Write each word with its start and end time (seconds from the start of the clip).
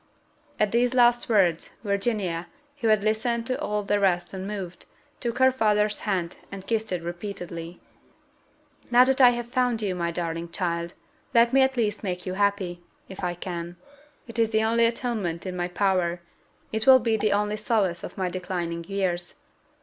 At 0.59 0.71
these 0.71 0.95
last 0.95 1.29
words, 1.29 1.75
Virginia, 1.83 2.47
who 2.77 2.87
had 2.87 3.03
listened 3.03 3.45
to 3.45 3.61
all 3.61 3.83
the 3.83 3.99
rest 3.99 4.33
unmoved, 4.33 4.87
took 5.19 5.37
her 5.37 5.51
father's 5.51 5.99
hand, 5.99 6.37
and 6.51 6.65
kissed 6.65 6.91
it 6.91 7.03
repeatedly. 7.03 7.79
"Now 8.89 9.03
that 9.05 9.21
I 9.21 9.29
have 9.29 9.45
found 9.51 9.79
you, 9.83 9.93
my 9.93 10.09
darling 10.09 10.49
child, 10.49 10.95
let 11.35 11.53
me 11.53 11.61
at 11.61 11.77
least 11.77 12.01
make 12.03 12.25
you 12.25 12.33
happy, 12.33 12.81
if 13.09 13.23
I 13.23 13.35
can 13.35 13.77
it 14.25 14.39
is 14.39 14.49
the 14.49 14.63
only 14.63 14.85
atonement 14.87 15.45
in 15.45 15.55
my 15.55 15.67
power; 15.67 16.19
it 16.73 16.87
will 16.87 16.97
be 16.99 17.15
the 17.15 17.33
only 17.33 17.55
solace 17.57 18.03
of 18.03 18.17
my 18.17 18.27
declining 18.27 18.83
years. 18.85 19.35